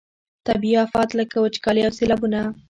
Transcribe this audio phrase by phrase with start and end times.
[0.47, 2.39] طبیعي آفات لکه وچکالي او سیلابونه.